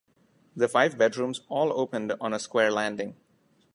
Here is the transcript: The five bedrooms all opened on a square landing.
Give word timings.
The 0.55 0.67
five 0.67 0.97
bedrooms 0.97 1.41
all 1.47 1.71
opened 1.71 2.13
on 2.19 2.33
a 2.33 2.39
square 2.39 2.71
landing. 2.71 3.17